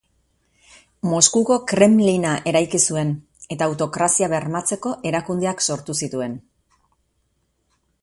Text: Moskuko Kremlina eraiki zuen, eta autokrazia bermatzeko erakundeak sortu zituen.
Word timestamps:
Moskuko 1.09 1.57
Kremlina 1.71 2.31
eraiki 2.53 2.81
zuen, 2.93 3.13
eta 3.57 3.69
autokrazia 3.69 4.33
bermatzeko 4.35 4.97
erakundeak 5.13 5.65
sortu 5.69 6.01
zituen. 6.05 6.39